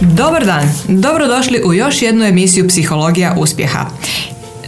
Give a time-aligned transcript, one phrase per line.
[0.00, 3.86] Dobar dan, dobrodošli u još jednu emisiju Psihologija uspjeha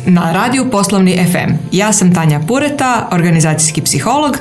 [0.06, 1.52] na radiju Poslovni FM.
[1.72, 4.37] Ja sam Tanja Pureta, organizacijski psiholog,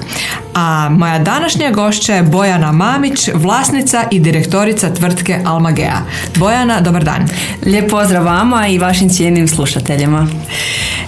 [0.53, 6.01] a moja današnja gošća je Bojana Mamić, vlasnica i direktorica tvrtke Almagea.
[6.35, 7.27] Bojana, dobar dan.
[7.65, 10.27] Lijep pozdrav vama i vašim cijenim slušateljima.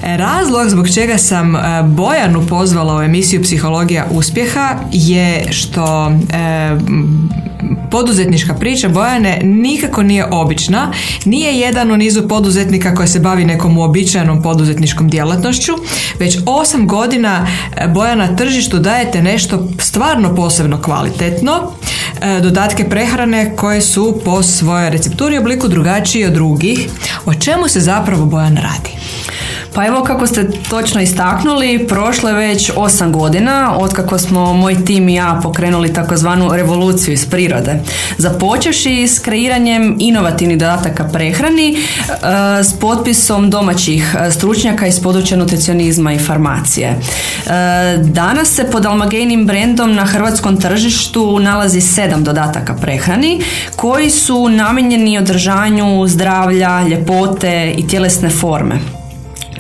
[0.02, 6.78] Razlog zbog čega sam e, Bojanu pozvala u emisiju Psihologija uspjeha je što e,
[7.94, 10.92] poduzetnička priča Bojane nikako nije obična,
[11.26, 15.72] nije jedan u nizu poduzetnika koji se bavi nekom uobičajenom poduzetničkom djelatnošću,
[16.20, 21.72] već osam godina e, Bojana na tržištu dajete nešto stvarno posebno kvalitetno,
[22.22, 26.90] e, dodatke prehrane koje su po svojoj recepturi obliku drugačiji od drugih.
[27.26, 28.90] O čemu se zapravo Bojan radi?
[29.76, 34.86] Pa evo kako ste točno istaknuli, prošlo je već osam godina od kako smo moj
[34.86, 37.80] tim i ja pokrenuli takozvanu revoluciju iz prirode.
[38.18, 46.14] Započeši s kreiranjem inovativnih dodataka prehrani e, s potpisom domaćih e, stručnjaka iz područja nutricionizma
[46.14, 46.88] i farmacije.
[46.88, 47.00] E,
[47.98, 53.42] danas se pod Almagejnim brendom na hrvatskom tržištu nalazi sedam dodataka prehrani
[53.76, 59.03] koji su namijenjeni održanju zdravlja, ljepote i tjelesne forme.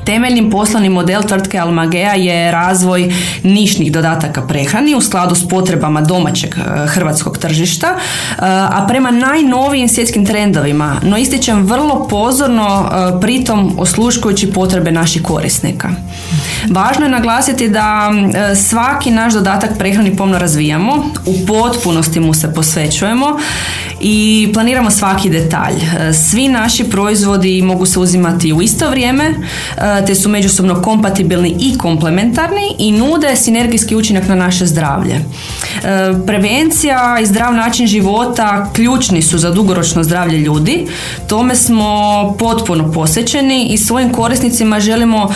[0.05, 6.55] Temeljnim poslovni model tvrtke Almagea je razvoj nišnih dodataka prehrani u skladu s potrebama domaćeg
[6.55, 13.75] e, hrvatskog tržišta, e, a prema najnovijim svjetskim trendovima, no ističem vrlo pozorno e, pritom
[13.77, 15.89] osluškujući potrebe naših korisnika.
[16.69, 18.11] Važno je naglasiti da
[18.69, 23.37] svaki naš dodatak prehrani pomno razvijamo, u potpunosti mu se posvećujemo
[24.03, 25.73] i planiramo svaki detalj.
[26.13, 29.33] Svi naši proizvodi mogu se uzimati u isto vrijeme,
[30.07, 35.15] te su međusobno kompatibilni i komplementarni i nude sinergijski učinak na naše zdravlje.
[35.15, 35.21] E,
[36.27, 40.87] prevencija i zdrav način života ključni su za dugoročno zdravlje ljudi.
[41.27, 41.87] Tome smo
[42.39, 45.33] potpuno posvećeni i svojim korisnicima želimo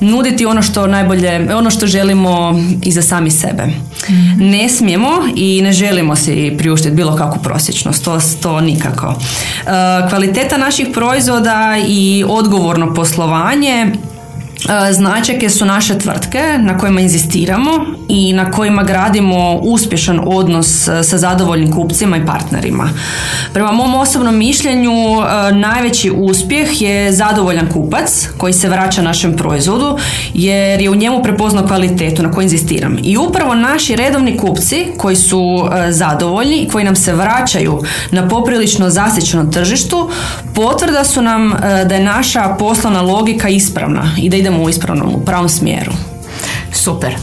[0.00, 3.66] nuditi ono što najbolje, ono što želimo i za sami sebe.
[4.10, 4.50] Mhm.
[4.50, 9.14] Ne smijemo i ne želimo si priuštiti bilo kakvu prosječnost, to, to nikako.
[9.16, 13.92] E, kvaliteta naših proizvoda i odgovorno poslovanje
[14.92, 17.70] značajke su naše tvrtke na kojima inzistiramo
[18.08, 22.90] i na kojima gradimo uspješan odnos e, sa zadovoljnim kupcima i partnerima.
[23.52, 29.98] Prema mom osobnom mišljenju e, najveći uspjeh je zadovoljan kupac koji se vraća našem proizvodu
[30.34, 32.96] jer je u njemu prepoznao kvalitetu na kojoj inzistiram.
[33.02, 38.90] I upravo naši redovni kupci koji su zadovoljni i koji nam se vraćaju na poprilično
[38.90, 40.10] zasićenom tržištu
[40.54, 45.24] potvrda su nam da je naša poslovna logika ispravna i da idemo u ispravnom, u
[45.24, 45.92] pravom smjeru.
[46.72, 47.16] Super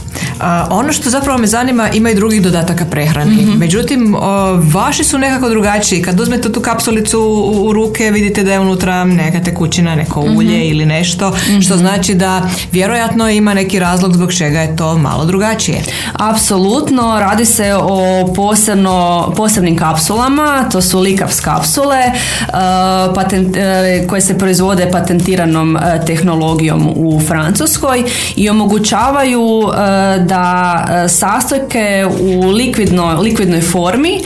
[0.70, 3.36] ono što zapravo me zanima ima i drugih dodataka prehrani.
[3.36, 4.16] mm Međutim,
[4.72, 6.02] vaši su nekako drugačiji.
[6.02, 7.20] Kad uzmete tu kapsulicu
[7.54, 10.36] u, ruke vidite da je unutra neka tekućina, neko mhm.
[10.36, 11.32] ulje ili nešto,
[11.62, 11.82] što mhm.
[11.82, 15.82] znači da vjerojatno ima neki razlog zbog čega je to malo drugačije.
[16.12, 22.12] Apsolutno, radi se o posebno, posebnim kapsulama, to su likavs kapsule
[23.14, 28.04] patent, e, koje se proizvode patentiranom e, tehnologijom u Francuskoj
[28.36, 29.70] i omogućavaju
[30.28, 34.20] da e, sastojke u likvidno, likvidnoj formi e,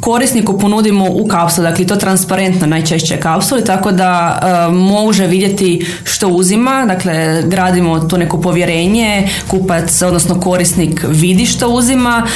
[0.00, 6.28] korisniku ponudimo u kapsuli, dakle to transparentno najčešće kapsuli, tako da e, može vidjeti što
[6.28, 12.26] uzima, dakle gradimo to neko povjerenje, kupac, odnosno korisnik vidi što uzima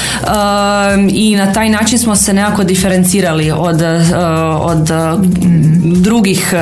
[1.10, 3.82] i na taj način smo se nekako diferencirali od,
[4.60, 4.90] od
[5.84, 6.54] drugih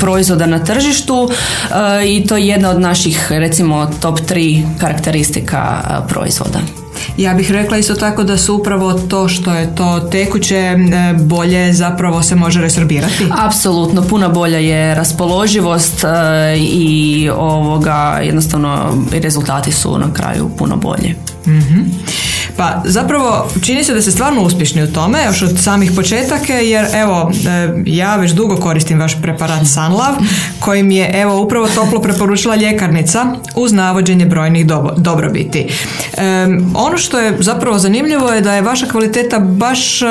[0.00, 1.30] proizvoda na tržištu
[2.06, 6.58] i to je jedna od naših recimo top 3 karakteristika proizvoda.
[7.16, 10.76] Ja bih rekla isto tako da su upravo to što je to tekuće e,
[11.20, 13.26] bolje zapravo se može resorbirati.
[13.46, 16.08] Apsolutno, puno bolja je raspoloživost e,
[16.58, 21.14] i ovoga jednostavno rezultati su na kraju puno bolji.
[21.46, 21.90] mm
[22.58, 26.86] Pa zapravo čini se da ste stvarno uspješni u tome još od samih početaka jer
[26.94, 30.16] evo e, ja već dugo koristim vaš preparat Sunlove
[30.60, 34.66] kojim je evo upravo toplo preporučila ljekarnica uz navođenje brojnih
[34.96, 35.66] dobrobiti.
[36.74, 40.06] ono što je zapravo zanimljivo je da je vaša kvaliteta baš e,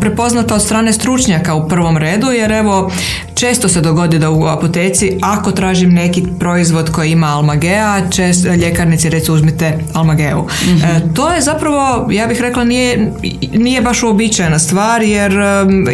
[0.00, 2.90] prepoznata od strane stručnjaka u prvom redu jer evo
[3.34, 9.10] često se dogodi da u apoteci ako tražim neki proizvod koji ima almagea, čest, ljekarnici
[9.10, 10.42] reći uzmite almageu.
[10.42, 13.12] mm to je zapravo to, ja bih rekla, nije,
[13.52, 15.32] nije baš uobičajena stvar jer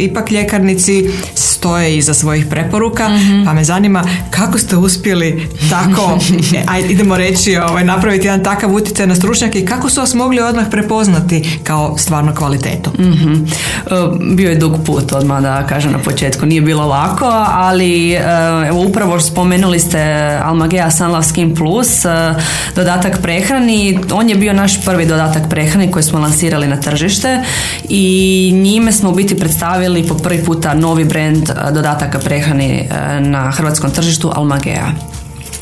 [0.00, 3.44] ipak ljekarnici stoje iza svojih preporuka, mhm.
[3.44, 6.18] pa me zanima kako ste uspjeli tako,
[6.72, 10.40] ajde, idemo reći, ovaj, napraviti jedan takav utjecaj na stručnjake i kako su vas mogli
[10.40, 12.90] odmah prepoznati kao stvarno kvalitetu?
[12.98, 13.32] mm
[14.34, 18.12] Bio je dug put odmah da kažem na početku, nije bilo lako, ali
[18.66, 20.00] evo, upravo spomenuli ste
[20.42, 22.34] Almagea Sunlove Skin Plus, e,
[22.76, 27.42] dodatak prehrani, on je bio naš prvi dodatak prehrani koji smo lansirali na tržište
[27.88, 33.20] i njime smo u biti predstavili po prvi puta novi brand e, dodataka prehrani e,
[33.20, 34.92] na hrvatskom tržištu Almagea.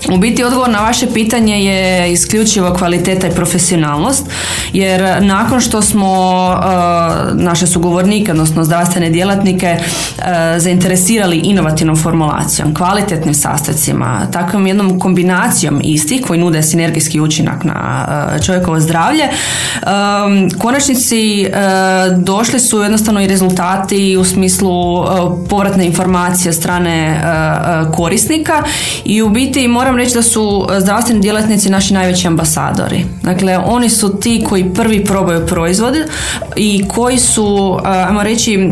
[0.09, 4.27] U biti odgovor na vaše pitanje je isključivo kvaliteta i profesionalnost,
[4.73, 6.13] jer nakon što smo
[6.49, 10.25] uh, naše sugovornike, odnosno zdravstvene djelatnike, uh,
[10.59, 18.45] zainteresirali inovativnom formulacijom, kvalitetnim sastojcima, takvom jednom kombinacijom istih koji nude sinergijski učinak na uh,
[18.47, 21.47] čovjekovo zdravlje, um, konačnici
[22.17, 25.05] došli su jednostavno i rezultati u smislu
[25.49, 27.21] povratne informacije strane
[27.97, 28.63] korisnika
[29.05, 33.05] i u biti moram moram reći da su e, zdravstveni djelatnici naši najveći ambasadori.
[33.23, 35.95] Dakle, oni su ti koji prvi probaju proizvod
[36.57, 38.71] i koji su, e, ajmo reći, e,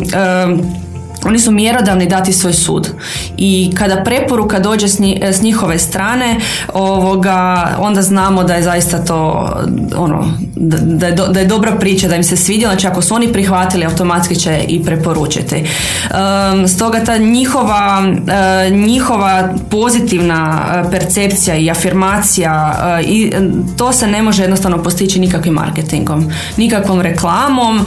[1.24, 2.90] oni su mjerodavni dati svoj sud.
[3.36, 4.88] I kada preporuka dođe
[5.22, 6.36] s njihove strane
[6.74, 9.50] ovoga, onda znamo da je zaista to
[9.96, 13.32] ono, da, je, da je dobra priča, da im se svidjela, znači ako su oni
[13.32, 15.64] prihvatili automatski će i preporučiti.
[15.64, 23.32] Um, stoga ta njihova uh, njihova pozitivna uh, percepcija i afirmacija uh, i
[23.76, 27.86] to se ne može jednostavno postići nikakvim marketingom nikakvom reklamom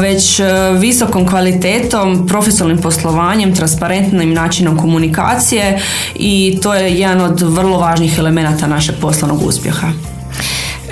[0.00, 0.40] već
[0.78, 5.80] visokom kvalitetom profesionalnom profesionalnim poslovanjem, transparentnim načinom komunikacije
[6.14, 9.92] i to je jedan od vrlo važnih elemenata našeg poslovnog uspjeha.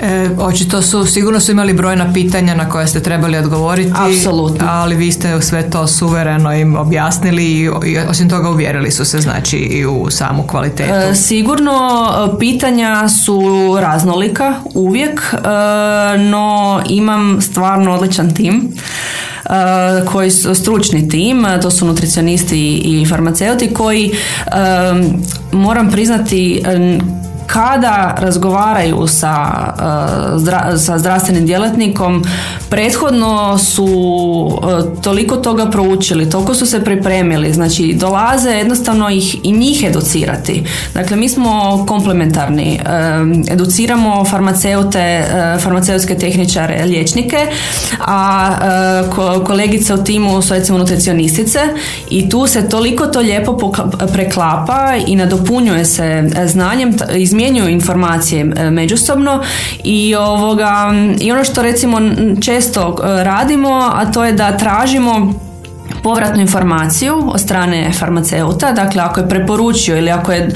[0.01, 3.91] E, očito su, sigurno su imali brojna pitanja na koje ste trebali odgovoriti.
[3.95, 4.67] Apsolutno.
[4.69, 7.69] Ali vi ste sve to suvereno im objasnili i,
[8.09, 10.93] osim toga uvjerili su se znači i u samu kvalitetu.
[10.93, 13.41] E, sigurno e, pitanja su
[13.81, 15.37] raznolika uvijek, e,
[16.17, 18.73] no imam stvarno odličan tim
[20.05, 24.11] koji su stručni tim, to su nutricionisti i farmaceuti koji
[25.51, 26.63] moram priznati
[27.53, 29.35] kada razgovaraju sa,
[30.35, 32.23] uh, sa zdravstvenim djelatnikom,
[32.69, 39.51] prethodno su uh, toliko toga proučili, toliko su se pripremili, znači dolaze jednostavno ih i
[39.51, 40.63] njih educirati.
[40.93, 45.25] Dakle, mi smo komplementarni, um, educiramo farmaceute,
[45.63, 47.37] farmaceutske tehničare, liječnike,
[47.99, 48.49] a
[49.45, 51.59] kolegice u timu su recimo nutricionistice
[52.09, 53.71] i tu se toliko to lijepo
[54.13, 59.43] preklapa i nadopunjuje se znanjem iz izmjenjuju informacije e, međusobno
[59.83, 62.01] i ovoga i ono što recimo
[62.41, 65.33] često e, radimo, a to je da tražimo
[66.03, 70.49] povratnu informaciju od strane farmaceuta, dakle ako je preporučio ili ako je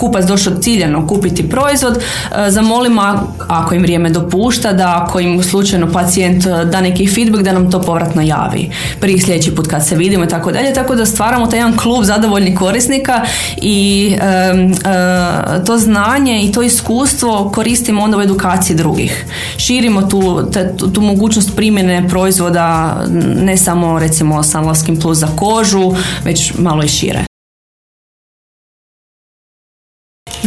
[0.00, 5.92] kupac došao ciljano kupiti proizvod, e, zamolimo ako im vrijeme dopušta da ako im slučajno
[5.92, 8.70] pacijent e, da neki feedback da nam to povratno javi
[9.00, 12.04] prije sljedeći put kad se vidimo i tako dalje, tako da stvaramo taj jedan klub
[12.04, 13.22] zadovoljnih korisnika
[13.56, 19.24] i e, to znanje i to iskustvo koristimo onda u edukaciji drugih.
[19.56, 22.96] Širimo tu, tu, tu mogućnost primjene proizvoda
[23.42, 24.42] ne samo recimo
[24.90, 25.94] Sunlovskim plus za kožu,
[26.24, 27.29] već malo i šire.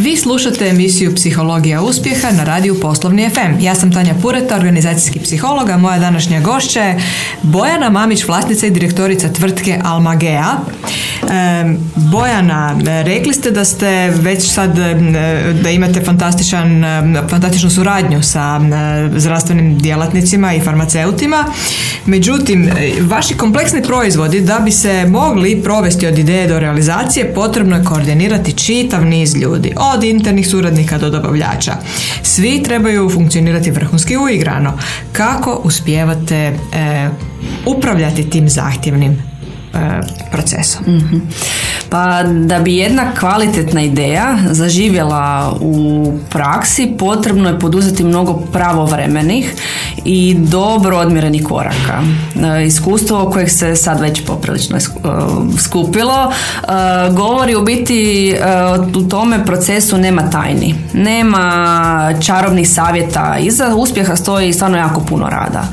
[0.04, 3.64] Vi slušate emisiju Psihologija uspjeha na radiju Poslovni FM.
[3.64, 7.02] Ja sam Tanja Pureta, organizacijski psiholog, a moja današnja gošća je
[7.42, 10.52] Bojana Mamić, vlasnica i direktorica tvrtke Almagea.
[11.96, 12.75] Bojana,
[13.06, 14.80] rekli ste da ste već sad
[15.63, 16.84] da imate fantastičan,
[17.30, 18.62] fantastičnu suradnju sa
[19.16, 21.46] zdravstvenim djelatnicima i farmaceutima.
[22.06, 22.70] Međutim,
[23.01, 28.58] vaši kompleksni proizvodi da bi se mogli provesti od ideje do realizacije potrebno je koordinirati
[28.58, 31.74] čitav niz ljudi od internih suradnika do dobavljača.
[32.24, 34.74] Svi trebaju funkcionirati vrhunski uigrano.
[35.12, 37.10] Kako uspijevate e,
[37.66, 39.33] upravljati tim zahtjevnim
[39.74, 40.01] e,
[40.32, 40.84] procesom?
[40.88, 41.22] mm
[41.89, 49.53] Pa da bi jedna kvalitetna ideja zaživjela u praksi, potrebno je poduzeti mnogo pravovremenih
[50.06, 52.01] i dobro odmjerenih koraka.
[52.60, 54.77] E, iskustvo kojeg se sad već poprilično
[55.60, 56.32] skupilo
[57.12, 58.36] govori u biti
[58.96, 60.75] u tome procesu nema tajni.
[60.94, 63.38] Nema čarobnih savjeta.
[63.39, 65.63] Iza uspjeha stoji stvarno jako puno rada.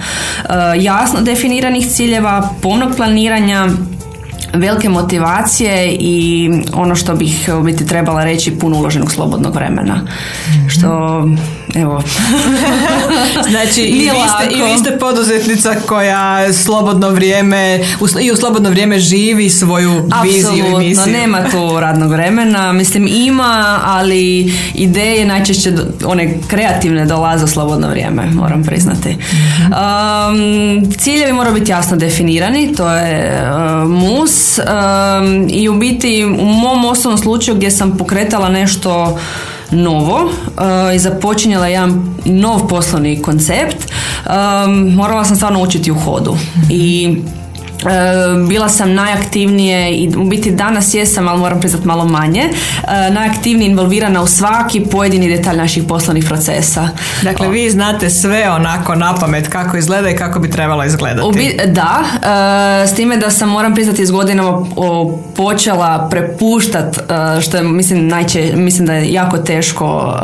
[0.81, 3.69] Jasno definiranih ciljeva, pomnog planiranja,
[4.55, 9.95] velike motivacije i ono što bih biti trebala reći puno uloženog slobodnog vremena.
[9.95, 11.29] mm Što
[11.75, 12.03] evo.
[13.51, 17.81] znači i vi, ste, i vi ste poduzetnica koja slobodno vrijeme
[18.21, 21.13] i u slobodno vrijeme živi svoju viziju i misiju.
[21.13, 22.73] nema tu radnog vremena.
[22.73, 25.73] Mislim ima, ali ideje najčešće
[26.05, 29.09] one kreativne dolaze u slobodno vrijeme, moram priznati.
[29.11, 36.45] Um, ciljevi moraju biti jasno definirani, to je uh, mus um, i u biti u
[36.45, 39.19] mom osnovnom slučaju gdje sam pokretala nešto
[39.71, 43.77] novo uh, i započinjala jedan nov poslovni koncept,
[44.27, 46.37] um, morala sam stvarno učiti u hodu.
[46.71, 47.17] I
[48.49, 52.49] bila sam najaktivnije i u biti danas jesam, ali moram priznati malo manje,
[53.13, 56.89] najaktivnije involvirana u svaki pojedini detalj naših poslovnih procesa.
[57.23, 61.27] Dakle, vi znate sve onako na pamet kako izgleda i kako bi trebalo izgledati.
[61.67, 62.05] da,
[62.87, 64.67] s time da sam moram priznati iz godinama
[65.37, 66.99] počela prepuštat,
[67.43, 70.15] što je mislim, najče, mislim da je jako teško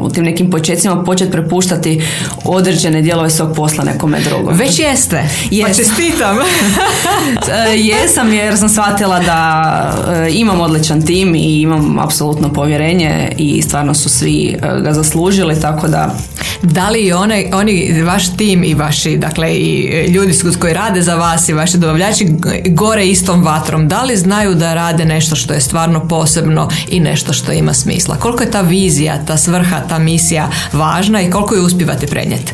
[0.00, 2.04] u tim nekim početcima početi prepuštati
[2.44, 4.54] određene dijelove svog posla nekome drugom.
[4.54, 5.22] Već jeste.
[5.62, 6.36] Pa čestitam.
[7.52, 9.72] E, jesam jer sam shvatila da
[10.12, 15.60] e, imam odličan tim i imam apsolutno povjerenje i stvarno su svi e, ga zaslužili
[15.60, 16.14] tako da
[16.62, 21.48] da li one, oni, vaš tim i vaši, dakle i ljudi koji rade za vas
[21.48, 22.26] i vaši dobavljači
[22.66, 27.32] gore istom vatrom, da li znaju da rade nešto što je stvarno posebno i nešto
[27.32, 28.16] što ima smisla?
[28.16, 32.52] Koliko je ta vizija, ta svrha, ta misija važna i koliko ju uspivate prenijeti?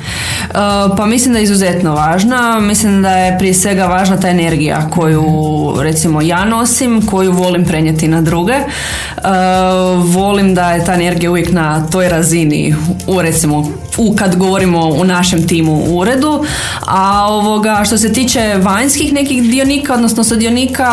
[0.97, 2.61] pa mislim da je izuzetno važna.
[2.61, 5.25] Mislim da je prije svega važna ta energija koju
[5.83, 8.55] recimo ja nosim, koju volim prenijeti na druge.
[9.17, 9.25] Uh,
[10.15, 12.75] volim da je ta energija uvijek na toj razini
[13.07, 16.45] u recimo u kad govorimo u našem timu u uredu,
[16.87, 20.89] a ovoga što se tiče vanjskih nekih dionika, odnosno sudionika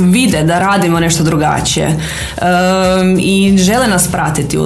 [0.00, 2.00] vide da radimo nešto drugačije
[3.18, 4.58] i žele nas pratiti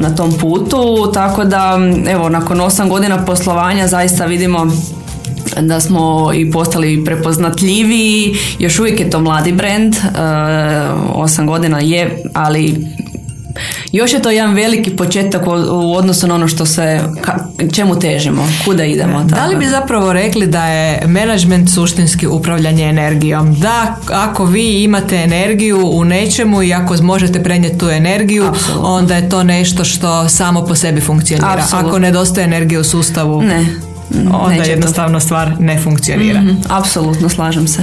[0.00, 4.66] na tom putu, tako da evo nakon osam godina poslovanja zaista vidimo
[5.60, 9.96] da smo i postali prepoznatljiviji, još uvijek je to mladi brand,
[11.14, 12.86] osam godina je, ali
[13.92, 17.00] još je to jedan veliki početak u odnosu na ono što se,
[17.72, 19.24] čemu težimo, kuda idemo.
[19.24, 23.54] Da li bi zapravo rekli da je management suštinski upravljanje energijom?
[23.54, 29.28] Da, ako vi imate energiju u nečemu i ako možete prenijeti tu energiju, onda je
[29.28, 31.64] to nešto što samo po sebi funkcionira.
[31.72, 33.87] Ako nedostaje energije u sustavu, ne
[34.32, 36.40] onda jednostavno stvar ne funkcionira.
[36.40, 37.82] mm apsolutno, slažem se.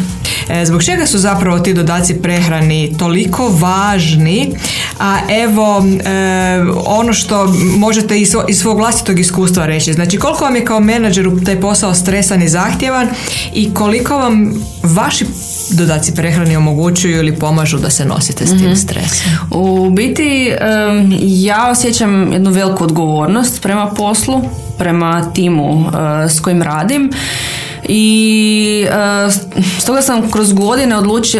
[0.49, 4.51] E, zbog čega su zapravo ti dodaci prehrani toliko važni,
[4.99, 10.55] a evo e, ono što možete iz, iz svog vlastitog iskustva reći, znači koliko vam
[10.55, 13.07] je kao menadžeru taj posao stresan i zahtjevan
[13.53, 15.25] i koliko vam vaši
[15.71, 19.31] dodaci prehrani omogućuju ili pomažu da se nosite s tim mm stresom?
[19.51, 20.51] U biti
[21.21, 24.41] ja osjećam jednu veliku odgovornost prema poslu,
[24.77, 25.85] prema timu
[26.25, 27.11] e, s kojim radim
[27.89, 28.87] i
[29.25, 29.33] uh,
[29.79, 31.39] stoga sam kroz godine odluči,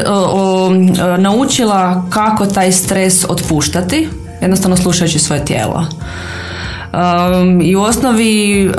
[1.17, 4.09] naučila kako taj stres otpuštati
[4.41, 5.85] jednostavno slušajući svoje tijelo.
[7.63, 8.71] I u osnovi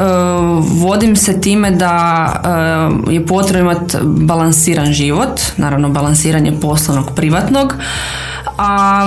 [0.60, 7.74] vodim se time da je potrebno imati balansiran život, naravno balansiranje poslovnog, privatnog,
[8.58, 9.06] a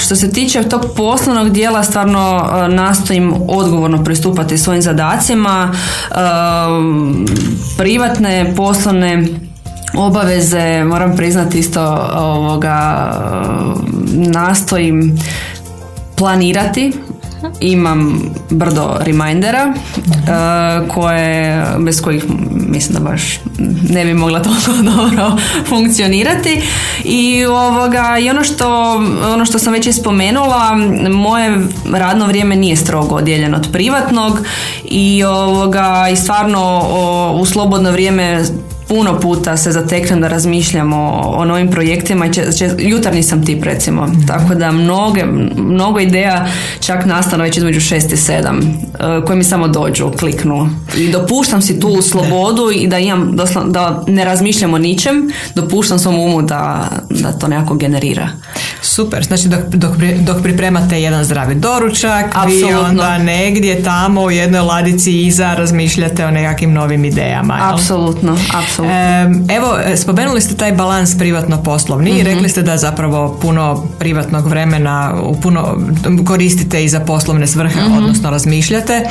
[0.00, 5.72] što se tiče tog poslovnog dijela stvarno nastojim odgovorno pristupati svojim zadacima.
[7.78, 9.26] Privatne poslovne
[9.96, 13.10] obaveze moram priznati isto ovoga
[14.12, 15.18] nastojim
[16.16, 16.92] planirati
[17.60, 23.40] imam brdo remindera uh, koje, bez kojih mislim da baš
[23.90, 25.36] ne bi mogla toliko dobro
[25.68, 26.62] funkcionirati.
[27.04, 28.94] I ovoga i ono što,
[29.34, 30.76] ono što sam već ispomenula
[31.10, 31.58] moje
[31.92, 34.38] radno vrijeme nije strogo odijeljeno od privatnog
[34.84, 36.82] i ovoga i stvarno
[37.40, 38.44] u slobodno vrijeme
[38.88, 42.30] puno puta se zateknem da razmišljamo o, novim projektima i
[42.78, 45.24] jutarnji sam tip recimo, tako da mnoge,
[45.56, 46.46] mnogo ideja
[46.80, 51.62] čak nastane već između šest i sedam e, koje mi samo dođu, kliknu i dopuštam
[51.62, 56.88] si tu slobodu i da imam da ne razmišljam o ničem, dopuštam svom umu da,
[57.10, 58.28] da to nekako generira.
[58.82, 62.68] Super, znači dok, dok, dok pripremate jedan zdravi doručak, Absolutno.
[62.68, 67.58] vi onda negdje tamo u jednoj ladici iza razmišljate o nekakvim novim idejama.
[67.62, 68.75] Apsolutno, apsolutno
[69.48, 72.26] Evo, spomenuli ste taj balans privatno-poslovni i mhm.
[72.26, 75.78] rekli ste da zapravo puno privatnog vremena puno
[76.26, 77.96] koristite i za poslovne svrhe, mhm.
[77.96, 79.02] odnosno razmišljate.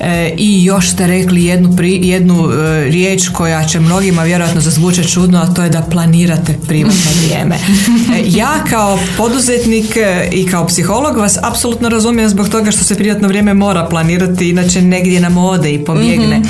[0.00, 5.08] E, I još ste rekli jednu, pri, jednu e, riječ koja će mnogima vjerojatno zazvučati
[5.08, 7.54] čudno, a to je da planirate privatno vrijeme.
[7.54, 9.96] E, ja kao poduzetnik
[10.32, 14.82] i kao psiholog vas apsolutno razumijem zbog toga što se privatno vrijeme mora planirati, inače
[14.82, 16.38] negdje nam ode i pobjegne.
[16.38, 16.48] Mhm.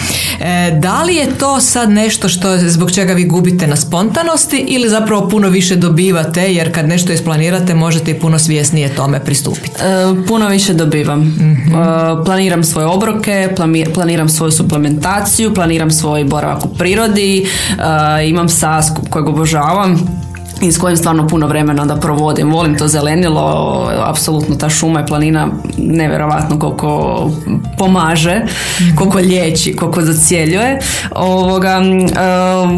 [0.80, 5.28] Da li je to sad nešto što zbog čega vi gubite na spontanosti ili zapravo
[5.28, 9.80] puno više dobivate jer kad nešto isplanirate možete i puno svjesnije tome pristupiti?
[10.28, 11.20] puno više dobivam.
[11.20, 11.54] mm
[12.24, 13.48] planiram svoje obroke,
[13.94, 17.46] planiram svoju suplementaciju, planiram svoj boravak u prirodi,
[18.24, 20.23] imam sas kojeg obožavam
[20.62, 22.52] i s kojim stvarno puno vremena da provodim.
[22.52, 27.30] Volim to zelenilo, apsolutno ta šuma i planina nevjerojatno koliko
[27.78, 28.40] pomaže,
[28.96, 30.78] koliko liječi, koliko zacjeljuje.
[31.10, 31.80] Ovoga,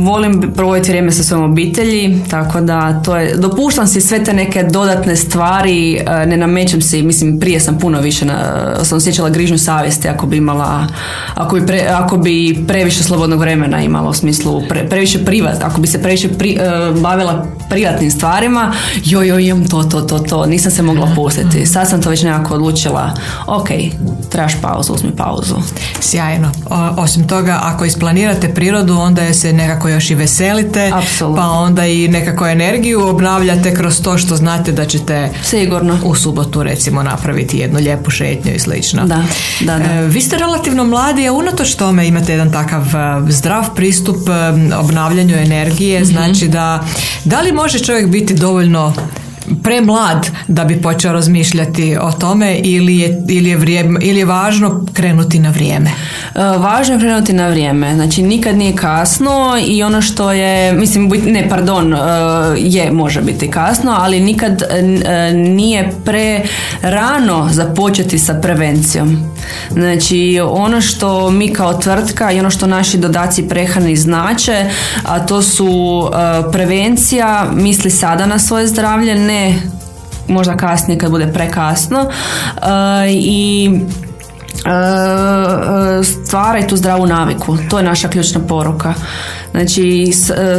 [0.04, 4.62] volim provoditi vrijeme sa svojom obitelji, tako da to je, dopuštam si sve te neke
[4.62, 8.34] dodatne stvari, ne namećem se, mislim prije sam puno više, na,
[8.82, 10.86] sam osjećala grižnju savjesti ako bi imala,
[11.34, 16.02] ako bi, ako bi previše slobodnog vremena imala u smislu previše privat, ako bi se
[16.02, 16.58] previše pri,
[17.02, 18.72] bavila privatnim stvarima,
[19.04, 21.66] joj, joj, imam to, to, to, to, nisam se mogla pustiti.
[21.66, 23.14] Sad sam to već nekako odlučila,
[23.46, 23.68] ok,
[24.30, 25.56] trebaš pauzu, uzmi pauzu.
[26.00, 26.52] Sjajno.
[26.96, 31.42] osim toga, ako isplanirate prirodu, onda je se nekako još i veselite, Absolutno.
[31.42, 35.98] pa onda i nekako energiju obnavljate kroz to što znate da ćete Sigurno.
[36.04, 39.04] u subotu recimo napraviti jednu lijepu šetnju i slično.
[39.04, 39.22] Da,
[39.60, 39.84] da, da.
[39.84, 44.32] E, vi ste relativno mladi, a unatoč tome imate jedan takav e, zdrav pristup e,
[44.76, 46.08] obnavljanju energije, mhm.
[46.08, 46.84] znači da
[47.24, 48.92] da li može čovjek biti dovoljno
[49.62, 54.86] premlad da bi počeo razmišljati o tome ili je, ili je, vrijeme, ili je važno
[54.92, 55.90] krenuti na vrijeme?
[55.90, 57.94] E, važno je krenuti na vrijeme.
[57.94, 61.98] Znači nikad nije kasno i ono što je, mislim, ne, pardon, e,
[62.58, 64.82] je, može biti kasno, ali nikad e,
[65.32, 66.42] nije pre
[66.82, 69.35] rano započeti sa prevencijom.
[69.70, 74.70] Znači ono što mi kao tvrtka i ono što naši dodaci prehrani znače,
[75.04, 76.10] a to su
[76.52, 79.54] prevencija, misli sada na svoje zdravlje, ne
[80.28, 82.62] možda kasnije kad bude prekasno uh,
[83.10, 83.70] i
[86.04, 87.58] stvaraj tu zdravu naviku.
[87.70, 88.94] To je naša ključna poruka.
[89.50, 90.12] Znači,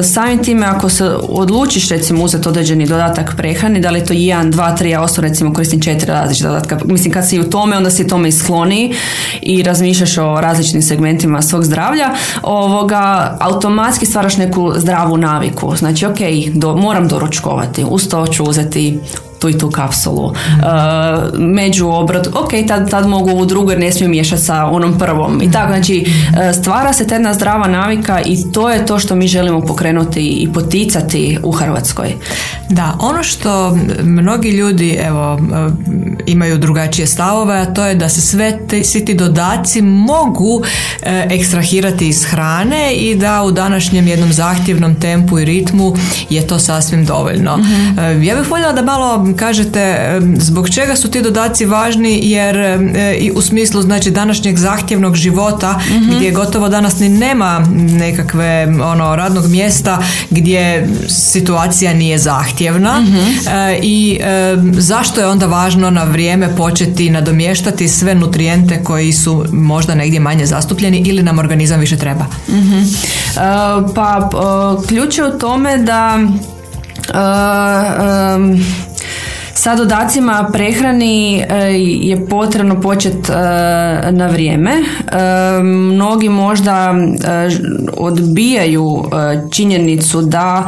[0.04, 4.51] samim time ako se odlučiš recimo uzeti određeni dodatak prehrani, da li je to jedan,
[4.51, 6.80] dva, tri, ja osobno recimo koristim četiri različita dodatka.
[6.86, 8.96] Mislim, kad si u tome, onda si tome iskloni
[9.42, 12.10] i razmišljaš o različitim segmentima svog zdravlja,
[12.42, 15.75] ovoga, automatski stvaraš neku zdravu naviku.
[15.75, 16.18] Znači, ok,
[16.54, 19.00] do, moram doručkovati, uz to ću uzeti
[19.39, 20.25] tu i tu kapsulu.
[20.25, 20.33] Uh,
[21.40, 25.42] među obrad, ok, tad, tad mogu u drugu jer ne smijem miješati sa onom prvom.
[25.42, 29.16] I tako, znači, uh, stvara se ta jedna zdrava navika i to je to što
[29.16, 32.16] mi želimo pokrenuti i poticati u Hrvatskoj.
[32.70, 35.74] Da, ono što mnogi ljudi evo, uh,
[36.25, 40.64] imaju drugačije stavove, a to je da se sve te, svi ti dodaci mogu
[41.29, 45.96] ekstrahirati iz hrane i da u današnjem jednom zahtjevnom tempu i ritmu
[46.29, 47.57] je to sasvim dovoljno.
[47.57, 48.24] Mhm.
[48.24, 53.31] Ja bih voljela da malo kažete zbog čega su ti dodaci važni jer e, i
[53.31, 59.48] u smislu znači današnjeg zahtjevnog života mm gdje gotovo danas ni nema nekakve ono radnog
[59.48, 63.18] mjesta gdje situacija nije zahtjevna mhm.
[63.18, 64.20] e, i
[64.74, 70.46] zašto je onda važno na vrijeme početi nadomještati sve nutrijente koji su možda negdje manje
[70.46, 72.25] zastupljeni ili nam organizam više treba?
[72.50, 72.87] Mm
[73.96, 74.29] pa
[74.87, 76.20] ključ je u tome da
[79.57, 81.55] sa dodacima prehrani e,
[82.01, 83.35] je potrebno početi e,
[84.11, 84.72] na vrijeme.
[84.72, 86.96] E, mnogi možda
[87.98, 89.03] odbijaju
[89.51, 90.67] činjenicu da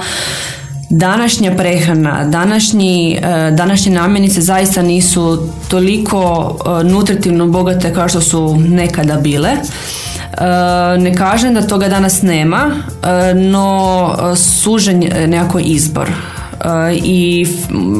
[0.89, 3.19] današnja prehrana, današnji,
[3.51, 9.51] današnje namirnice zaista nisu toliko nutritivno bogate kao što su nekada bile.
[10.99, 12.71] Ne kažem da toga danas nema,
[13.35, 16.09] no sužen nekako izbor
[17.03, 17.47] i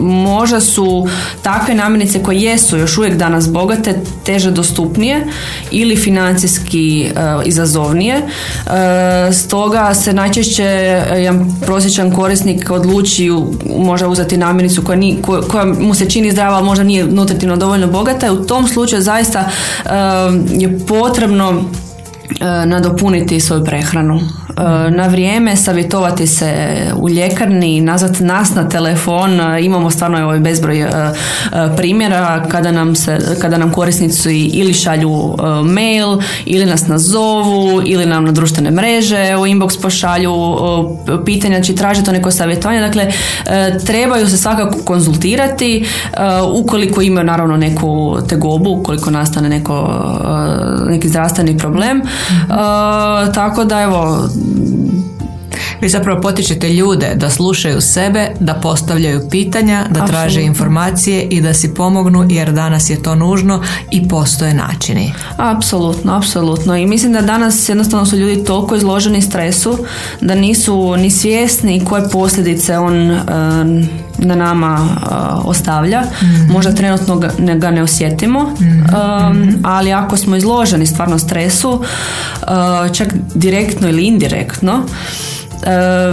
[0.04, 1.08] možda su
[1.42, 5.28] takve namirnice koje jesu još uvijek danas bogate teže dostupnije
[5.72, 7.10] ili financijski e,
[7.46, 8.16] izazovnije.
[8.16, 10.64] E, stoga se najčešće
[11.16, 13.32] jedan prosječan korisnik odluči
[13.78, 15.00] možda uzeti namirnicu koja,
[15.48, 18.34] koja mu se čini zdrava, ali možda nije nutritivno dovoljno bogata.
[18.34, 19.90] U tom slučaju zaista e,
[20.50, 21.64] je potrebno
[22.66, 24.20] nadopuniti svoju prehranu
[24.90, 29.40] na vrijeme, savjetovati se u ljekarni, nazvati nas na telefon.
[29.62, 30.88] Imamo stvarno ovaj bezbroj
[31.78, 38.26] primjera kada nam, se, kada nam korisnici ili šalju mail, ili nas nazovu, ili nam
[38.26, 40.34] na društvene mreže u inbox pošalju
[41.26, 42.82] pitanja, znači traže to neko savjetovanje.
[42.82, 43.08] Dakle,
[43.86, 45.86] trebaju se svakako konzultirati
[46.54, 50.04] ukoliko imaju naravno neku tegobu, ukoliko nastane neko,
[50.90, 52.02] neki zdravstveni problem.
[53.34, 54.30] Tako da evo
[55.82, 61.54] vi zapravo potičete ljude da slušaju sebe, da postavljaju pitanja, da traže informacije i da
[61.54, 63.62] si pomognu jer danas je to nužno
[63.92, 65.14] i postoje načini.
[65.38, 66.76] Apsolutno, apsolutno.
[66.76, 69.78] I mislim da danas jednostavno su ljudi toliko izloženi stresu
[70.22, 73.24] da nisu ni svjesni koje posljedice on eh,
[74.18, 76.02] na nama eh, ostavlja.
[76.22, 76.52] Mhm.
[76.52, 78.80] Možda trenutno ga ne, ga ne osjetimo, mm
[79.64, 81.84] ali ako smo izloženi stvarno stresu,
[82.94, 85.39] čak direktno ili indirektno, E,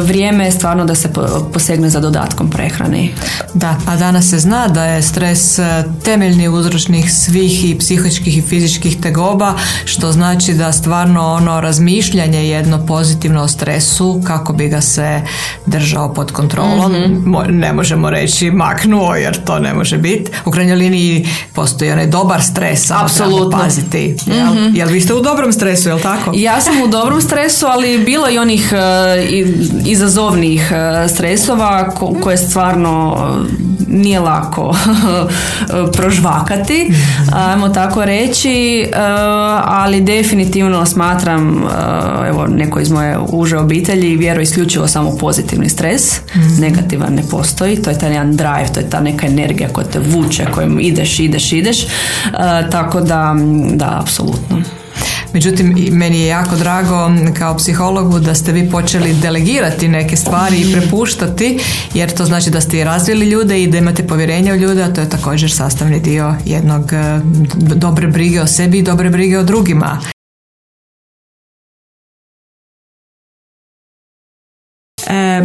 [0.03, 1.09] vrijeme je stvarno da se
[1.53, 3.15] posegne za dodatkom prehrani.
[3.55, 8.43] Da, a danas se zna da je stres e, temeljni uzročnih svih i psihičkih i
[8.43, 9.55] fizičkih tegoba,
[9.85, 15.21] što znači da stvarno ono razmišljanje jedno pozitivno o stresu kako bi ga se
[15.67, 16.93] držao pod kontrolom.
[16.93, 20.31] mm Ne možemo reći maknuo jer to ne može biti.
[20.45, 24.17] U krajnjoj liniji postoji onaj dobar stres, apsolutno paziti.
[24.27, 24.55] Jel?
[24.55, 26.33] mm Jel vi ste u dobrom stresu, jel tako?
[26.35, 28.73] Ja sam u dobrom stresu, ali bilo i onih
[29.41, 29.47] e,
[29.87, 31.91] izazovnih e, stresova
[32.23, 34.77] koje stvarno e, nije lako
[35.97, 36.93] prožvakati,
[37.33, 38.89] ajmo tako reći, e,
[39.65, 41.65] ali definitivno smatram,
[42.29, 46.61] evo neko iz moje uže obitelji vjeruje isključivo samo pozitivni stres, mhm.
[46.61, 49.99] negativan ne postoji, to je taj jedan drive, to je ta neka energija koja te
[49.99, 51.87] vuče, kojom ideš, ideš, ideš,
[52.71, 53.37] tako da,
[53.75, 54.63] da, apsolutno.
[55.37, 60.73] Međutim, meni je jako drago kao psihologu da ste vi počeli delegirati neke stvari i
[60.73, 61.59] prepuštati,
[61.95, 64.93] jer to znači da ste i razvili ljude i da imate povjerenje u ljude, a
[64.93, 67.21] to je također sastavni dio jednog eh,
[67.55, 70.16] dobre brige o sebi i dobre brige o drugima.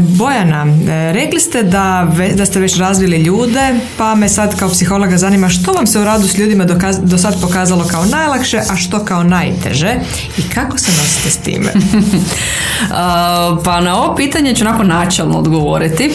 [0.01, 5.17] Bojana, e, rekli ste da, da ste već razvili ljude, pa me sad kao psihologa
[5.17, 6.65] zanima što vam se u radu s ljudima
[7.01, 9.95] do sad pokazalo kao najlakše, a što kao najteže
[10.37, 11.71] i kako se nosite s time?
[13.65, 16.11] pa na ovo pitanje ću onako načelno odgovoriti.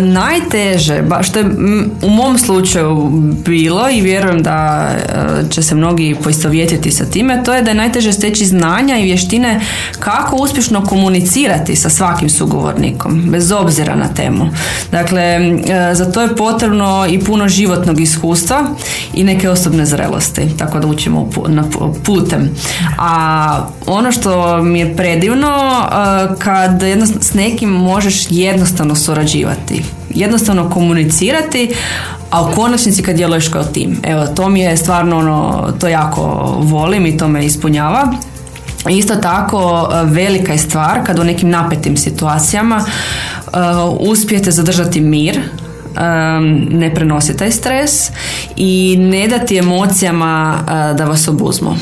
[0.00, 1.46] najteže, što je
[2.02, 3.10] u mom slučaju
[3.44, 7.74] bilo i vjerujem da e, će se mnogi poistovjetiti sa time, to je da je
[7.74, 9.60] najteže steći znanja i vještine
[9.98, 14.48] kako uspješno komunicirati sa svakim sugovornikom, bez obzira na temu.
[14.90, 18.64] Dakle, e, za to je potrebno i puno životnog iskustva
[19.14, 21.30] i neke osobne zrelosti, tako da učimo
[22.04, 22.50] putem.
[22.98, 26.82] A ono što mi je predivno, e, kad
[27.20, 31.74] s nekim možeš jednostavno surađivati, jednostavno komunicirati,
[32.30, 33.96] a u konačnici kad djeluješ kao tim.
[34.02, 36.22] Evo, to mi je stvarno ono, to jako
[36.58, 38.12] volim i to me ispunjava.
[38.90, 43.52] Isto tako e, velika je stvar kad u nekim napetim situacijama uh,
[44.00, 48.10] uspijete zadržati mir, um, ne prenosi taj stres
[48.56, 50.58] i ne dati emocijama
[50.98, 51.76] da vas obuzmu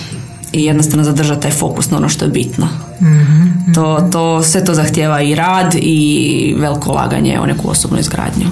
[0.52, 2.68] i jednostavno zadržati taj fokus na ono što je bitno.
[3.00, 8.46] mm To, to, sve to zahtjeva i rad i veliko laganje u neku osobnu izgradnju.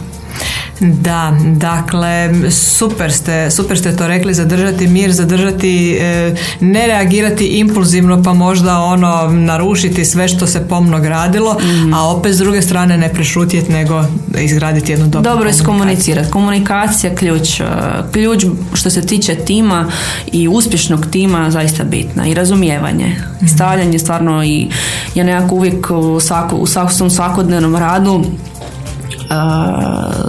[0.80, 8.22] Da, dakle, super ste, super ste to rekli, zadržati mir, zadržati, e, ne reagirati impulzivno
[8.22, 11.94] pa možda ono narušiti sve što se pomno gradilo, mhm.
[11.94, 14.04] a opet s druge strane ne prešutjeti nego
[14.38, 16.30] izgraditi jednu dobru Dobro iskomunicirati.
[16.30, 17.64] Komunikacija ključ, e,
[18.12, 19.86] ključ što se tiče tima
[20.32, 23.16] i uspješnog tima zaista bitna i razumijevanje.
[23.42, 23.46] Mm.
[23.46, 24.68] Stavljanje stvarno i
[25.14, 28.24] ja nekako uvijek u, svaku, u svakom svakodnevnom radu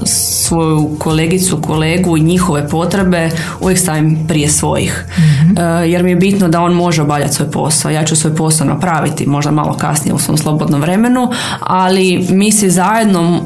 [0.05, 5.05] svoju kolegicu, kolegu i njihove potrebe uvijek stavim prije svojih.
[5.17, 5.57] Mhm.
[5.85, 7.91] Jer mi je bitno da on može obavljati svoj posao.
[7.91, 12.69] Ja ću svoj posao napraviti možda malo kasnije u svom slobodnom vremenu, ali mi si
[12.69, 13.41] zajedno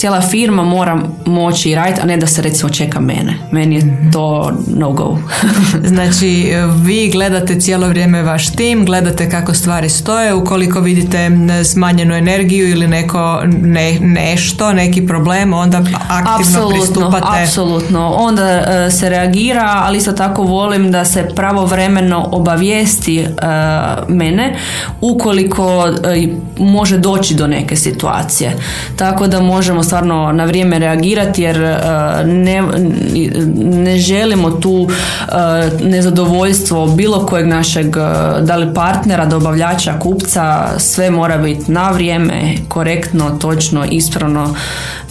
[0.00, 3.34] cijela firma mora moći raditi, a ne da se recimo čeka mene.
[3.50, 4.10] Meni je mhm.
[4.10, 5.18] to no go.
[5.92, 11.30] znači, vi gledate cijelo vrijeme vaš tim, gledate kako stvari stoje, ukoliko vidite
[11.64, 17.42] smanjenu energiju ili neko ne, nešto, neki problem, onda aktivno apsolutno, pristupate.
[17.42, 24.56] Apsolutno, onda e, se reagira, ali isto tako volim da se pravovremeno obavijesti uh, mene
[25.00, 28.56] ukoliko e, može doći do neke situacije.
[28.96, 31.78] Tako da možemo stvarno na vrijeme reagirati jer e,
[32.24, 32.62] ne,
[33.64, 35.32] ne želimo tu e,
[35.84, 37.96] nezadovoljstvo bilo kojeg našeg
[38.40, 44.54] da li partnera, dobavljača, kupca, sve mora biti na vrijeme, korektno, točno, ispravno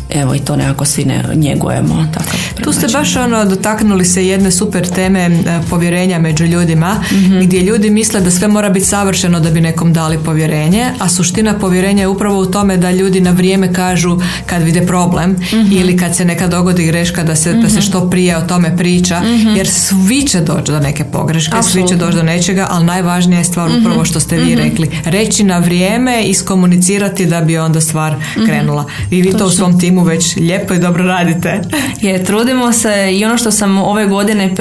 [0.09, 2.07] evo i to nekako svi ne njegujemo.
[2.13, 5.29] Takav tu ste baš ono dotaknuli se jedne super teme e,
[5.69, 9.93] povjerenja među ljudima mm gdje ljudi misle da sve mora biti savršeno da bi nekom
[9.93, 14.63] dali povjerenje, a suština povjerenja je upravo u tome da ljudi na vrijeme kažu kad
[14.63, 15.71] vide problem mhm.
[15.71, 17.81] ili kad se neka dogodi greška da se, da se mhm.
[17.81, 19.55] što prije o tome priča mhm.
[19.55, 23.45] jer svi će doći do neke pogreške, svi će doći do nečega, ali najvažnija je
[23.45, 24.89] stvar upravo što ste vi rekli.
[25.05, 28.85] Reći na vrijeme, iskomunicirati da bi onda stvar krenula.
[29.11, 31.61] I vi to u svom timu već lijepo i dobro radite.
[32.07, 34.53] Je, trudimo se i ono što sam ove godine e,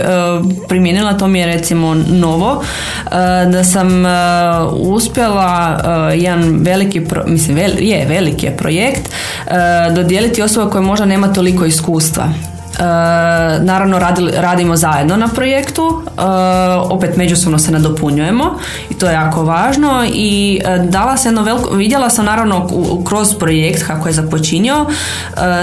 [0.68, 3.10] primijenila, to mi je recimo novo, e,
[3.46, 4.10] da sam e,
[4.72, 5.80] uspjela
[6.14, 9.10] jedan veliki, mislim je veliki je projekt,
[9.94, 12.32] dodijeliti osoba koja možda nema toliko iskustva.
[12.78, 12.82] E,
[13.60, 13.98] naravno
[14.36, 16.20] radimo zajedno na projektu, e,
[16.90, 18.58] opet međusobno se nadopunjujemo
[18.90, 22.68] i to je jako važno i e, dala se jedno veliko, vidjela sam naravno
[23.04, 24.86] kroz projekt kako je započinio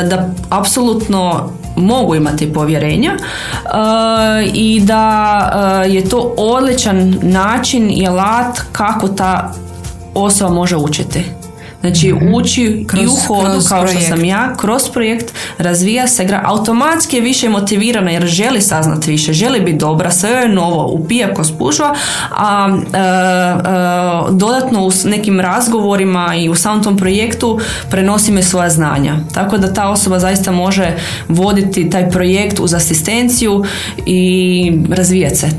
[0.09, 3.11] da apsolutno mogu imati povjerenja
[4.53, 9.53] i da je to odličan način i alat kako ta
[10.13, 11.44] osoba može učiti.
[11.81, 12.33] Znači mhm.
[12.33, 17.21] uči kroz, i u hodu kao što sam ja, kroz projekt razvija se, automatski je
[17.21, 21.95] više motivirana jer želi saznati više, želi biti dobra, sve je novo, upija ko spužva,
[22.31, 27.59] a e, e, dodatno u nekim razgovorima i u samom tom projektu
[27.89, 29.15] prenosi me svoja znanja.
[29.33, 30.97] Tako da ta osoba zaista može
[31.29, 33.63] voditi taj projekt uz asistenciju
[34.05, 35.49] i razvijati se.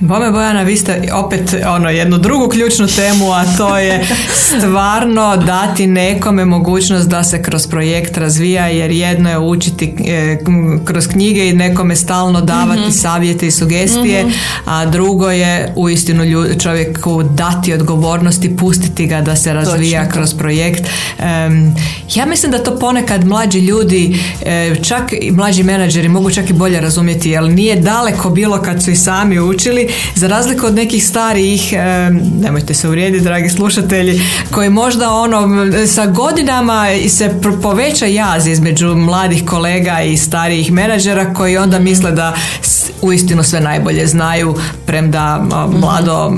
[0.00, 4.06] Bome Bojana, vi ste opet ono jednu drugu ključnu temu, a to je
[4.58, 10.38] stvarno dati nekome mogućnost da se kroz projekt razvija, jer jedno je učiti e,
[10.84, 14.32] kroz knjige i nekome stalno davati mm savjete i sugestije, mhm.
[14.64, 16.24] a drugo je uistinu
[16.58, 20.84] čovjeku dati odgovornost i pustiti ga da se razvija kroz projekt.
[22.14, 26.52] ja mislim da to ponekad mlađi ljudi, e, čak i mlađi menadžeri mogu čak i
[26.52, 31.06] bolje razumjeti, jer nije daleko bilo kad su i sami učili za razliku od nekih
[31.06, 31.72] starijih,
[32.40, 35.37] nemojte se uvrijediti dragi slušatelji, koji možda ono
[35.86, 42.34] sa godinama se poveća jaz između mladih kolega i starijih menadžera koji onda misle da
[43.02, 44.54] uistinu sve najbolje znaju
[44.86, 45.46] premda
[45.80, 46.32] mlado,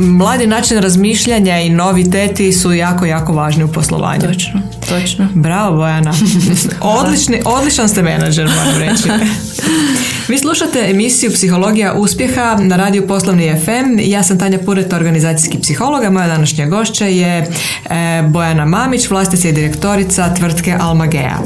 [0.00, 4.20] mladi način razmišljanja i noviteti su jako, jako važni u poslovanju.
[4.20, 4.60] Točno,
[5.00, 5.28] točno.
[5.34, 6.12] Bravo Bojana.
[6.80, 9.08] Odlični, odličan ste menadžer, moram reći.
[10.28, 13.98] Vi slušate emisiju Psihologija uspjeha na radiju Poslovni FM.
[14.00, 16.10] Ja sam Tanja Pureta, organizacijski psihologa.
[16.10, 21.38] Moja današnja gošća je e, Bojana Mamić, vlastica i direktorica tvrtke Almagea.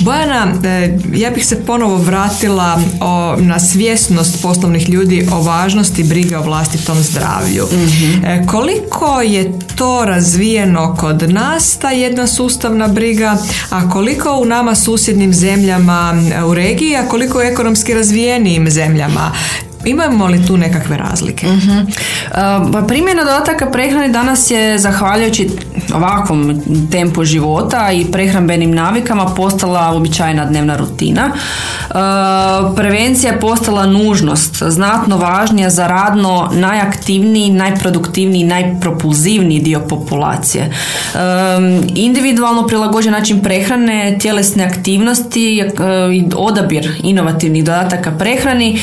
[0.00, 6.36] Bojana, e, ja bih se ponovo vratila o, na svjesnost poslovnih ljudi o važnosti brige
[6.36, 7.64] o vlastitom zdravlju.
[7.72, 13.36] mm Koliko je to razvijeno kod nas, ta jedna sustavna briga,
[13.70, 19.32] a koliko u nama susjednim zemljama e, u regiji, a koliko u ekonomski razvijenijim zemljama
[19.84, 21.46] Imamo li tu nekakve razlike?
[21.46, 25.50] uh primjena dodataka prehrane danas je zahvaljujući
[25.94, 26.62] ovakvom
[26.92, 31.30] tempu života i prehrambenim navikama postala uobičajena dnevna rutina.
[31.30, 31.96] Uh,
[32.76, 40.72] prevencija je postala nužnost, znatno važnija za radno najaktivniji, najproduktivniji, najpropulzivniji dio populacije.
[41.94, 45.56] individualno prilagođen način prehrane, tjelesne aktivnosti
[46.12, 48.80] i odabir inovativnih dodataka prehrani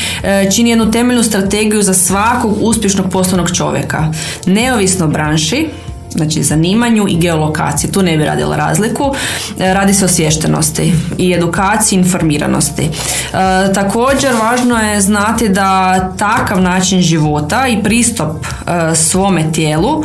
[0.54, 4.12] čini jednu temeljnu strategiju za svakog uspješnog poslovnog čovjeka.
[4.46, 5.68] Neovisno branši,
[6.16, 7.92] znači zanimanju i geolokaciji.
[7.92, 9.14] Tu ne bi radila razliku.
[9.58, 12.82] E, radi se o svještenosti i edukaciji, informiranosti.
[12.82, 12.90] E,
[13.72, 20.04] također važno je znati da takav način života i pristup e, svome tijelu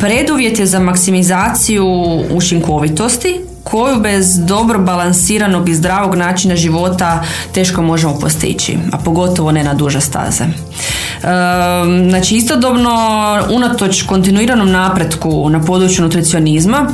[0.00, 1.86] preduvjet je za maksimizaciju
[2.30, 9.64] učinkovitosti koju bez dobro balansiranog i zdravog načina života teško možemo postići, a pogotovo ne
[9.64, 10.44] na duže staze.
[12.08, 12.90] Znači istodobno
[13.50, 16.86] unatoč kontinuiranom napretku na području nutricionizma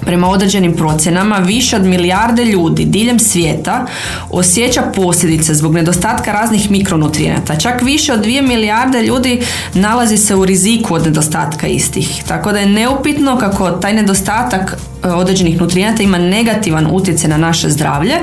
[0.00, 3.86] Prema određenim procjenama, više od milijarde ljudi diljem svijeta
[4.30, 7.56] osjeća posljedice zbog nedostatka raznih mikronutrijenata.
[7.56, 9.40] Čak više od dvije milijarde ljudi
[9.74, 12.22] nalazi se u riziku od nedostatka istih.
[12.28, 17.70] Tako da je neupitno kako taj nedostatak e, određenih nutrijenata ima negativan utjecaj na naše
[17.70, 18.14] zdravlje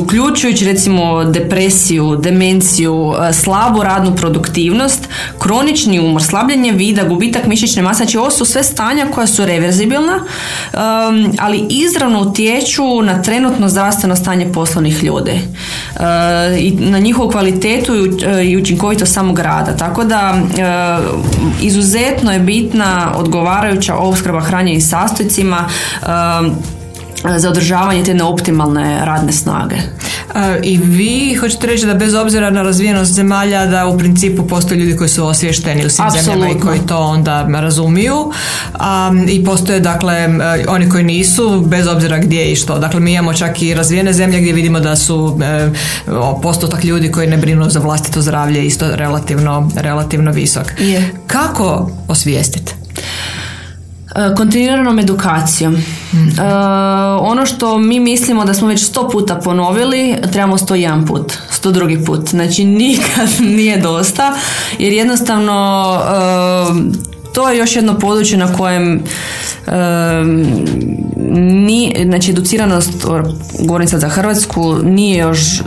[0.00, 8.18] uključujući recimo depresiju, demenciju, slabu radnu produktivnost, kronični umor, slabljenje vida, gubitak mišićne mase, znači
[8.18, 10.20] ovo su sve stanja koja su reverzibilna,
[11.38, 15.40] ali izravno utječu na trenutno zdravstveno stanje poslovnih ljudi
[16.58, 17.92] i na njihovu kvalitetu
[18.44, 19.76] i učinkovitost samog rada.
[19.76, 20.34] Tako da
[21.62, 25.68] izuzetno je bitna odgovarajuća opskrba hranje i sastojcima
[27.36, 29.76] za održavanje te neoptimalne radne snage.
[30.62, 34.96] I vi hoćete reći da bez obzira na razvijenost zemalja da u principu postoje ljudi
[34.96, 38.30] koji su osvješteni u svim zemljama i koji to onda razumiju
[39.28, 40.28] i postoje dakle
[40.68, 42.78] oni koji nisu bez obzira gdje i što.
[42.78, 45.68] Dakle mi imamo čak i razvijene zemlje gdje vidimo da su e,
[46.42, 50.66] postotak ljudi koji ne brinu za vlastito zdravlje isto relativno, relativno visok.
[51.26, 52.74] Kako osvijestiti?
[54.14, 55.74] E, kontinuiranom edukacijom.
[55.74, 55.80] E,
[57.20, 61.70] ono što mi mislimo da smo već sto puta ponovili, trebamo sto jedan put, sto
[61.70, 62.28] drugi put.
[62.28, 64.34] Znači nikad nije dosta,
[64.78, 65.98] jer jednostavno
[67.08, 69.02] e, to je još jedno područje na kojem
[71.40, 73.06] ni, znači educiranost,
[73.58, 75.62] govorim sad za Hrvatsku, nije još,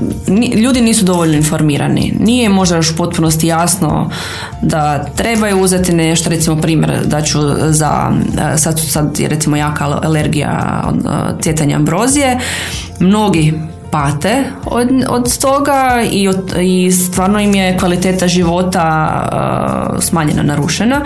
[0.55, 2.13] ljudi nisu dovoljno informirani.
[2.19, 4.11] Nije možda još potpunosti jasno
[4.61, 8.11] da trebaju uzeti nešto, recimo primjer da ću za,
[8.57, 12.39] sad, sad je recimo jaka alergija od cjetanja ambrozije,
[12.99, 13.53] mnogi
[13.95, 16.29] pate od, od toga i,
[16.61, 21.01] i stvarno im je kvaliteta života smanjena, narušena.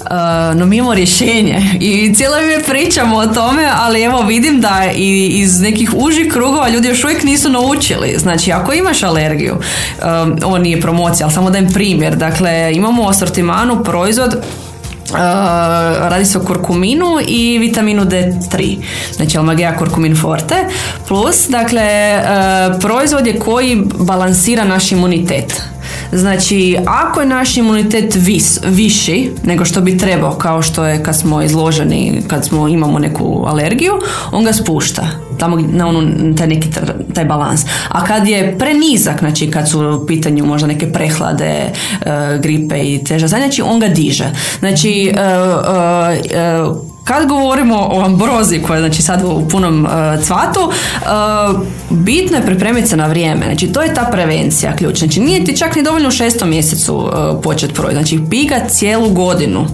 [0.00, 4.84] Uh, no mi imamo rješenje i cijelo mi pričamo o tome, ali evo vidim da
[4.96, 8.14] i iz nekih užih krugova ljudi još uvijek nisu naučili.
[8.18, 12.16] Znači, ako imaš alergiju, um, ovo nije promocija, ali samo dajem primjer.
[12.16, 14.42] Dakle, imamo u asortimanu proizvod
[15.10, 15.18] Uh,
[16.08, 18.76] radi se o kurkuminu i vitaminu D3
[19.12, 20.54] znači Almagea kurkumin forte?
[21.08, 25.62] Plus dakle uh, proizvod je koji balansira naš imunitet
[26.12, 31.18] Znači, ako je naš imunitet vis, viši nego što bi trebao, kao što je kad
[31.18, 33.92] smo izloženi, kad smo imamo neku alergiju,
[34.32, 35.06] on ga spušta
[35.38, 36.68] tamo na onu, taj neki
[37.14, 37.64] taj balans.
[37.88, 41.72] A kad je prenizak, znači kad su u pitanju možda neke prehlade, e,
[42.42, 44.30] gripe i teža znači on ga diže.
[44.58, 51.60] Znači, uh, kad govorimo o ambrozi koja je znači sad u punom uh, cvatu, uh,
[51.90, 53.44] bitno je pripremiti se na vrijeme.
[53.44, 54.98] Znači to je ta prevencija ključ.
[54.98, 57.10] Znači nije ti čak ni dovoljno u šestom mjesecu uh,
[57.42, 57.94] počet projekt.
[57.94, 59.66] Znači pi ga cijelu godinu.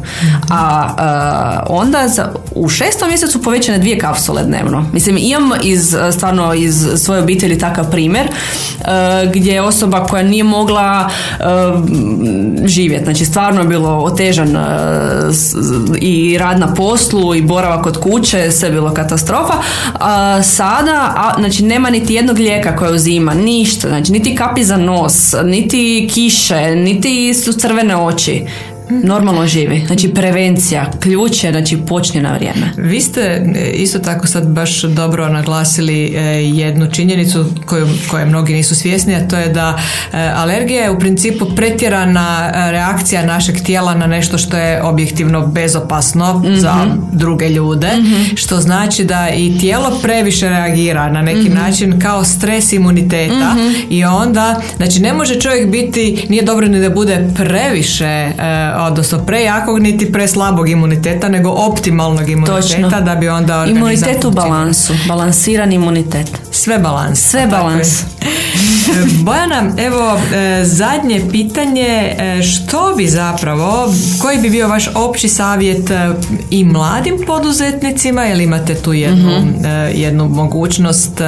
[0.51, 4.85] A onda za, u šestom mjesecu povećane dvije kapsule dnevno.
[4.93, 8.29] Mislim imam iz, stvarno iz svoje obitelji takav primjer
[9.35, 11.11] gdje je osoba koja nije mogla
[12.65, 13.05] živjeti.
[13.05, 14.57] Znači stvarno je bilo otežan
[16.01, 19.55] i rad na poslu i boravak kod kuće, sve bilo katastrofa.
[19.95, 24.77] A, sada, a, znači nema niti jednog lijeka koje uzima, ništa, znači niti kapi za
[24.77, 28.45] nos, niti kiše, niti su crvene oči
[29.05, 29.83] normalno živi.
[29.87, 32.73] Znači prevencija, ključ je znači počne na vrijeme.
[32.77, 38.55] Vi ste e, isto tako sad baš dobro naglasili e, jednu činjenicu koju, koje mnogi
[38.55, 39.79] nisu svjesni, a to je da
[40.13, 46.45] e, alergija je u principu pretjerana reakcija našeg tijela na nešto što je objektivno bezopasno
[46.57, 47.01] za mhm.
[47.13, 48.23] druge ljude, mhm.
[48.35, 51.55] što znači da i tijelo previše reagira na neki mhm.
[51.55, 53.57] način kao stres imuniteta
[53.91, 58.33] i onda, znači ne može čovjek biti, nije dobro ni da bude previše
[58.87, 63.01] odnosno prejakog niti preslabog imuniteta, nego optimalnog imuniteta Točno.
[63.01, 66.27] da bi onda organizam Imunitet u balansu, balansiran imunitet.
[66.51, 67.21] Sve balans.
[67.21, 67.89] Sve balans.
[69.25, 75.91] Bojana, evo e, zadnje pitanje, e, što bi zapravo, koji bi bio vaš opći savjet
[75.91, 76.11] e,
[76.51, 79.65] i mladim poduzetnicima, ili imate tu jednu, mhm.
[79.95, 81.21] jednu mogućnost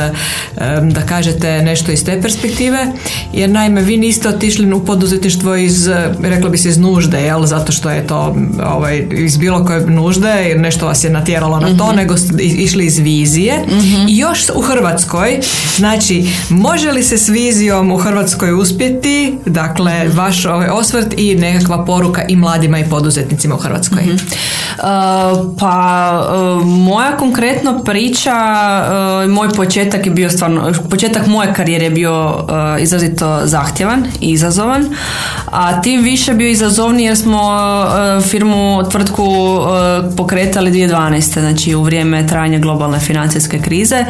[0.83, 2.87] da kažete nešto iz te perspektive,
[3.33, 5.89] jer naime vi niste otišli u poduzetništvo iz,
[6.23, 10.29] rekla bi se iz nužde, jel, zato što je to ovaj, iz bilo koje nužde,
[10.29, 11.97] jer nešto vas je natjeralo na to, mhm.
[11.97, 14.09] nego išli iz vizije mhm.
[14.09, 15.41] i još u Hrvatskoj,
[15.77, 21.85] znači može li se s vizijom u Hrvatskoj uspjeti, dakle vaš ovaj osvrt i nekakva
[21.85, 24.03] poruka i mladima i poduzetnicima u Hrvatskoj?
[24.03, 24.13] Mhm.
[24.15, 24.23] Uh,
[25.59, 25.77] pa
[26.29, 28.35] uh, moja konkretno priča,
[29.25, 32.47] uh, moj početak je bio stvarno, početak moje karijere je bio
[32.81, 34.95] izrazito zahtjevan i izazovan,
[35.47, 37.41] a tim više bio izazovniji jer smo
[38.31, 39.27] firmu, tvrtku
[40.17, 41.41] pokretali 2012.
[41.41, 44.05] znači u vrijeme trajanja globalne financijske krize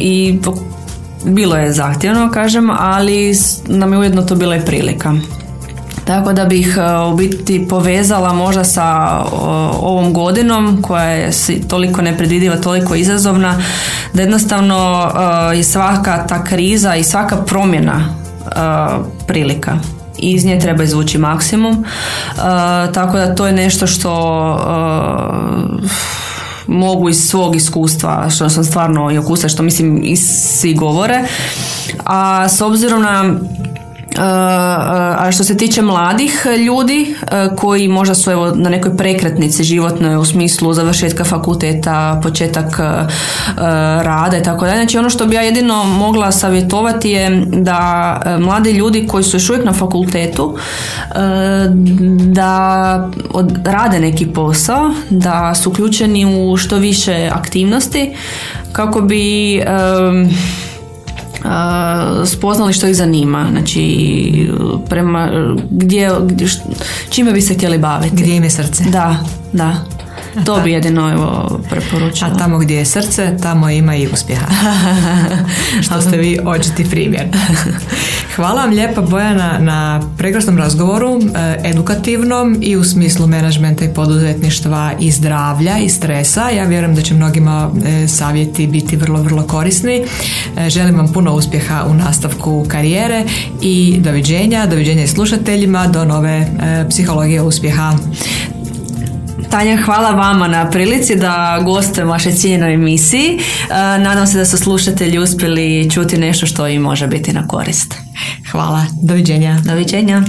[0.00, 0.38] i
[1.24, 3.34] bilo je zahtjevno, kažem, ali
[3.66, 5.14] nam je ujedno to bila i prilika.
[6.04, 9.18] Tako da bih e, u biti povezala možda sa
[9.80, 11.30] ovom godinom koja je
[11.68, 13.62] toliko nepredvidiva, toliko izazovna,
[14.12, 15.10] da jednostavno
[15.54, 18.14] je svaka ta kriza i svaka promjena
[19.26, 19.78] prilika
[20.18, 21.84] i iz nje treba izvući maksimum.
[22.94, 24.10] tako da to je nešto što
[26.68, 31.24] mogu iz svog iskustva, što sam stvarno i okusa, što mislim i svi govore.
[32.04, 33.34] A s obzirom na
[34.16, 40.16] a što se tiče mladih ljudi e, koji možda su evo na nekoj prekretnici životnoj
[40.16, 43.06] u smislu završetka fakulteta, početak e,
[44.02, 44.76] rada i tako dalje.
[44.76, 49.36] Znači ono što bi ja jedino mogla savjetovati je da e, mladi ljudi koji su
[49.36, 50.56] još uvijek na fakultetu
[52.18, 53.10] da
[53.64, 58.14] rade neki posao, da su uključeni u što više aktivnosti
[58.72, 59.62] kako bi
[62.26, 64.50] spoznali što ih zanima, znači
[64.88, 65.30] prema
[65.70, 66.10] gdje,
[67.10, 68.16] čime bi se htjeli baviti.
[68.16, 68.84] Gdje im je srce.
[68.84, 69.16] Da,
[69.52, 69.97] da.
[70.44, 72.30] To bi jedino evo preporučila.
[72.30, 74.46] A tamo gdje je srce, tamo ima i uspjeha.
[75.84, 77.28] Što ste vi očiti primjer.
[78.36, 84.92] Hvala vam lijepa Bojana na prekrasnom razgovoru, e, edukativnom i u smislu menadžmenta i poduzetništva
[85.00, 86.48] i zdravlja i stresa.
[86.48, 90.04] Ja vjerujem da će mnogima e, savjeti biti vrlo, vrlo korisni.
[90.56, 93.24] E, želim vam puno uspjeha u nastavku karijere
[93.62, 96.46] i doviđenja, doviđenja i slušateljima do nove
[96.88, 97.92] psihologije uspjeha.
[99.50, 103.38] Tanja, hvala vama na prilici da gostujem vaše cijenjenoj emisiji.
[103.38, 107.94] E, nadam se da su slušatelji uspjeli čuti nešto što im može biti na korist.
[108.50, 108.86] Hvala.
[109.02, 109.58] Doviđenja.
[109.64, 110.22] Doviđenja.